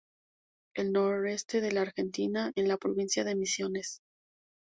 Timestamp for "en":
0.75-0.87, 2.55-2.67